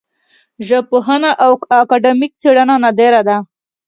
[0.67, 3.37] ژبپوهنه او اکاډمیک څېړنه نادره ده